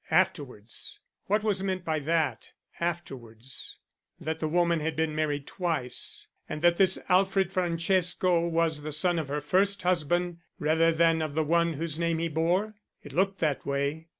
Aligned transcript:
_Afterwards! 0.09 0.99
What 1.27 1.43
was 1.43 1.61
meant 1.61 1.85
by 1.85 1.99
that 1.99 2.53
afterwards? 2.79 3.77
That 4.19 4.39
the 4.39 4.47
woman 4.47 4.79
had 4.79 4.95
been 4.95 5.13
married 5.13 5.45
twice, 5.45 6.25
and 6.49 6.63
that 6.63 6.77
this 6.77 6.97
Alfred 7.07 7.51
Francesco 7.51 8.47
was 8.47 8.81
the 8.81 8.91
son 8.93 9.19
of 9.19 9.27
her 9.27 9.41
first 9.41 9.83
husband 9.83 10.39
rather 10.57 10.91
than 10.91 11.21
of 11.21 11.35
the 11.35 11.43
one 11.43 11.73
whose 11.73 11.99
name 11.99 12.17
he 12.17 12.29
bore? 12.29 12.73
It 13.03 13.13
looked 13.13 13.37
that 13.41 13.63
way. 13.63 14.07